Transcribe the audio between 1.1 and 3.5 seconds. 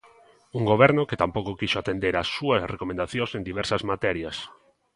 tampouco quixo atender as súas recomendacións en